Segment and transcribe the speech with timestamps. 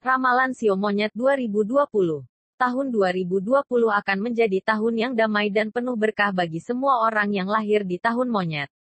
[0.00, 2.24] Ramalan Sio Monyet 2020
[2.56, 7.84] Tahun 2020 akan menjadi tahun yang damai dan penuh berkah bagi semua orang yang lahir
[7.84, 8.72] di tahun monyet.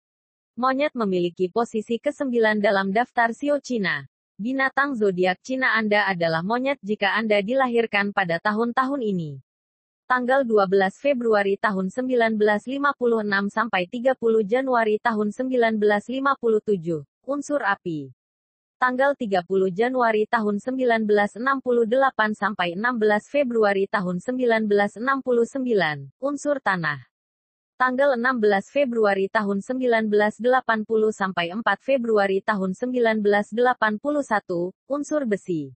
[0.55, 4.07] Monyet memiliki posisi ke-9 dalam daftar Sio Cina.
[4.39, 9.43] Binatang zodiak Cina Anda adalah monyet jika Anda dilahirkan pada tahun-tahun ini
[10.07, 10.71] tanggal 12
[11.03, 12.79] Februari tahun 1956
[13.51, 14.15] sampai 30
[14.47, 18.18] Januari tahun 1957, unsur api.
[18.79, 19.43] Tanggal 30
[19.75, 21.43] Januari tahun 1968
[22.39, 27.03] sampai 16 Februari tahun 1969, unsur tanah.
[27.75, 35.75] Tanggal 16 Februari tahun 1980 sampai 4 Februari tahun 1981, unsur besi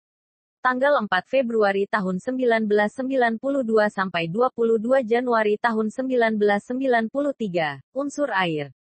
[0.60, 3.40] tanggal 4 Februari tahun 1992
[3.88, 8.76] sampai 22 Januari tahun 1993, unsur air.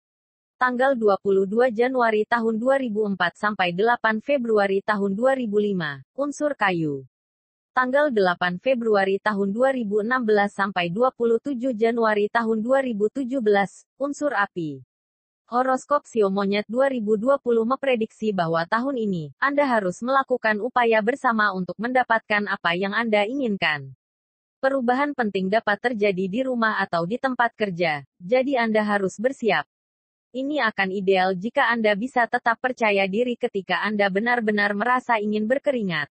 [0.58, 7.06] Tanggal 22 Januari tahun 2004 sampai 8 Februari tahun 2005, unsur kayu.
[7.70, 10.02] Tanggal 8 Februari tahun 2016
[10.50, 13.38] sampai 27 Januari tahun 2017,
[14.02, 14.82] unsur api.
[15.46, 22.50] Horoskop Sio Monyet 2020 memprediksi bahwa tahun ini, Anda harus melakukan upaya bersama untuk mendapatkan
[22.50, 23.94] apa yang Anda inginkan.
[24.58, 29.70] Perubahan penting dapat terjadi di rumah atau di tempat kerja, jadi Anda harus bersiap.
[30.28, 36.12] Ini akan ideal jika Anda bisa tetap percaya diri ketika Anda benar-benar merasa ingin berkeringat.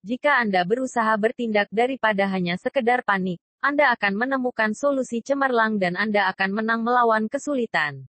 [0.00, 6.32] Jika Anda berusaha bertindak daripada hanya sekedar panik, Anda akan menemukan solusi cemerlang dan Anda
[6.32, 8.08] akan menang melawan kesulitan.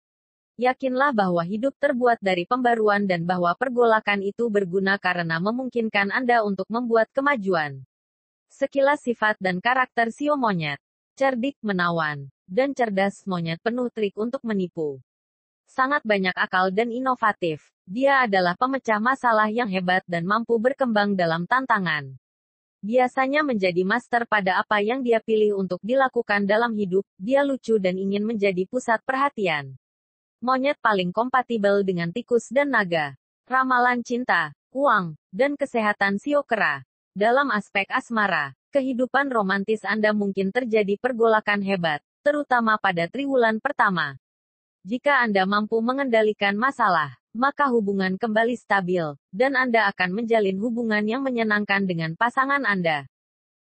[0.59, 6.67] Yakinlah bahwa hidup terbuat dari pembaruan dan bahwa pergolakan itu berguna karena memungkinkan Anda untuk
[6.67, 7.87] membuat kemajuan.
[8.51, 10.83] Sekilas sifat dan karakter Sio Monyet.
[11.15, 15.03] Cerdik, menawan, dan cerdas monyet penuh trik untuk menipu.
[15.69, 17.61] Sangat banyak akal dan inovatif.
[17.85, 22.17] Dia adalah pemecah masalah yang hebat dan mampu berkembang dalam tantangan.
[22.81, 28.01] Biasanya menjadi master pada apa yang dia pilih untuk dilakukan dalam hidup, dia lucu dan
[28.01, 29.77] ingin menjadi pusat perhatian.
[30.41, 33.19] Monyet paling kompatibel dengan tikus dan naga.
[33.51, 36.87] Ramalan cinta, uang, dan kesehatan Siokera.
[37.19, 44.15] Dalam aspek asmara, kehidupan romantis Anda mungkin terjadi pergolakan hebat, terutama pada triwulan pertama.
[44.87, 51.23] Jika Anda mampu mengendalikan masalah, maka hubungan kembali stabil, dan Anda akan menjalin hubungan yang
[51.27, 53.11] menyenangkan dengan pasangan Anda.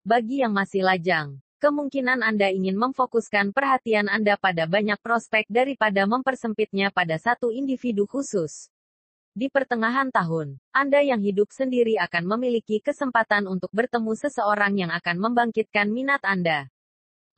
[0.07, 6.95] Bagi yang masih lajang, kemungkinan Anda ingin memfokuskan perhatian Anda pada banyak prospek daripada mempersempitnya
[6.95, 8.71] pada satu individu khusus.
[9.31, 15.17] Di pertengahan tahun, Anda yang hidup sendiri akan memiliki kesempatan untuk bertemu seseorang yang akan
[15.23, 16.67] membangkitkan minat Anda.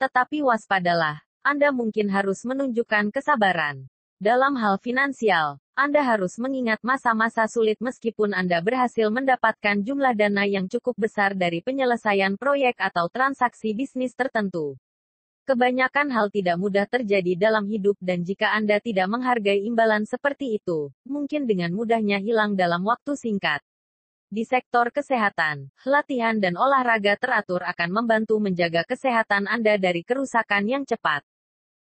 [0.01, 3.91] Tetapi waspadalah, Anda mungkin harus menunjukkan kesabaran.
[4.15, 10.69] Dalam hal finansial, anda harus mengingat masa-masa sulit meskipun Anda berhasil mendapatkan jumlah dana yang
[10.69, 14.77] cukup besar dari penyelesaian proyek atau transaksi bisnis tertentu.
[15.49, 20.93] Kebanyakan hal tidak mudah terjadi dalam hidup dan jika Anda tidak menghargai imbalan seperti itu,
[21.09, 23.65] mungkin dengan mudahnya hilang dalam waktu singkat.
[24.29, 30.85] Di sektor kesehatan, latihan dan olahraga teratur akan membantu menjaga kesehatan Anda dari kerusakan yang
[30.85, 31.25] cepat.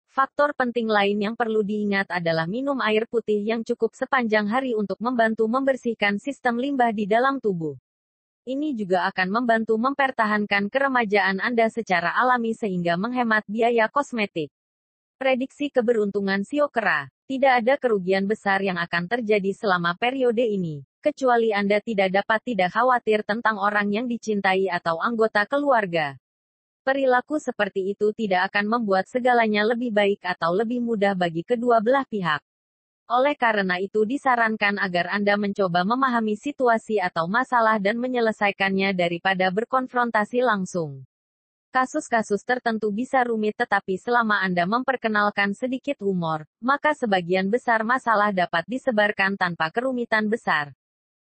[0.09, 4.97] Faktor penting lain yang perlu diingat adalah minum air putih yang cukup sepanjang hari untuk
[5.05, 7.77] membantu membersihkan sistem limbah di dalam tubuh.
[8.49, 14.49] Ini juga akan membantu mempertahankan keremajaan Anda secara alami sehingga menghemat biaya kosmetik.
[15.21, 17.13] Prediksi keberuntungan Siokera.
[17.29, 22.73] Tidak ada kerugian besar yang akan terjadi selama periode ini, kecuali Anda tidak dapat tidak
[22.73, 26.17] khawatir tentang orang yang dicintai atau anggota keluarga.
[26.89, 32.09] Perilaku seperti itu tidak akan membuat segalanya lebih baik atau lebih mudah bagi kedua belah
[32.09, 32.41] pihak.
[33.13, 40.41] Oleh karena itu disarankan agar Anda mencoba memahami situasi atau masalah dan menyelesaikannya daripada berkonfrontasi
[40.41, 41.05] langsung.
[41.77, 48.65] Kasus-kasus tertentu bisa rumit tetapi selama Anda memperkenalkan sedikit humor, maka sebagian besar masalah dapat
[48.65, 50.73] disebarkan tanpa kerumitan besar.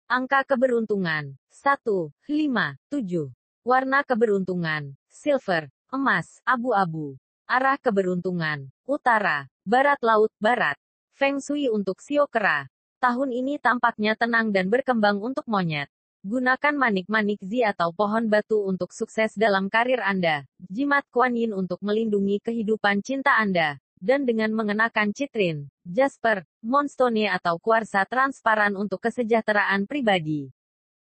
[0.08, 3.28] Angka keberuntungan 1, 5, 7.
[3.68, 7.18] Warna keberuntungan silver, emas, abu-abu.
[7.50, 10.78] Arah keberuntungan, utara, barat laut, barat.
[11.18, 12.70] Feng Shui untuk Siokera.
[13.02, 15.92] Tahun ini tampaknya tenang dan berkembang untuk monyet.
[16.20, 20.44] Gunakan manik-manik zi atau pohon batu untuk sukses dalam karir Anda.
[20.68, 23.80] Jimat Kuan Yin untuk melindungi kehidupan cinta Anda.
[24.00, 30.52] Dan dengan mengenakan citrin, jasper, monstone atau kuarsa transparan untuk kesejahteraan pribadi.